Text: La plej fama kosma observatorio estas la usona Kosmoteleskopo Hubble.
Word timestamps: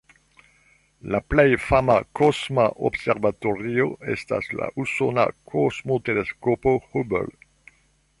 La 1.15 1.19
plej 1.33 1.45
fama 1.65 1.97
kosma 2.19 2.65
observatorio 2.89 3.85
estas 4.15 4.49
la 4.61 4.71
usona 4.85 5.27
Kosmoteleskopo 5.53 6.75
Hubble. 6.89 7.23